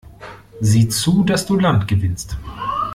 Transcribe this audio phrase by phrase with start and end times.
[0.61, 2.35] Sieh zu, dass du Land gewinnst!